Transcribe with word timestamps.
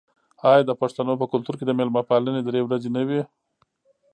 آیا 0.49 0.61
د 0.65 0.71
پښتنو 0.81 1.13
په 1.21 1.25
کلتور 1.31 1.55
کې 1.57 1.65
د 1.67 1.71
میلمه 1.79 2.01
پالنه 2.09 2.41
درې 2.43 2.61
ورځې 2.63 2.89
نه 2.95 3.01
وي؟ 3.07 3.21